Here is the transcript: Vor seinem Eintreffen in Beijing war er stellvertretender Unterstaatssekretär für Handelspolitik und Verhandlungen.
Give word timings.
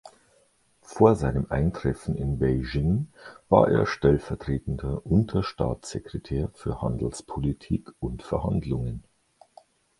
Vor 0.81 1.15
seinem 1.15 1.45
Eintreffen 1.51 2.15
in 2.15 2.39
Beijing 2.39 3.09
war 3.49 3.69
er 3.69 3.85
stellvertretender 3.85 5.05
Unterstaatssekretär 5.05 6.49
für 6.55 6.81
Handelspolitik 6.81 7.91
und 7.99 8.23
Verhandlungen. 8.23 9.03